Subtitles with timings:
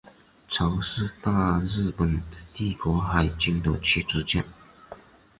[0.49, 2.23] 潮是大日本
[2.55, 4.43] 帝国海军的驱逐舰。